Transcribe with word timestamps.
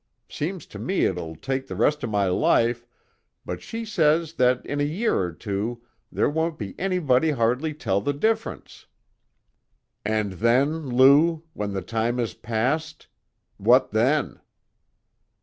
Seems 0.29 0.65
to 0.65 0.79
me 0.79 1.05
it'll 1.05 1.35
take 1.35 1.67
the 1.67 1.75
rest 1.75 2.03
of 2.03 2.09
my 2.09 2.25
life, 2.25 2.87
but 3.45 3.61
she 3.61 3.85
says 3.85 4.33
that 4.33 4.65
in 4.65 4.81
a 4.81 4.83
year 4.83 5.19
or 5.19 5.31
two 5.31 5.83
there 6.11 6.27
won't 6.27 6.59
anybody 6.79 7.29
hardly 7.29 7.75
tell 7.75 8.01
the 8.01 8.11
difference." 8.11 8.87
"And 10.03 10.33
then, 10.33 10.89
Lou, 10.89 11.43
when 11.53 11.73
the 11.73 11.83
time 11.83 12.19
is 12.19 12.33
past? 12.33 13.05
What 13.57 13.91
then?" 13.91 14.39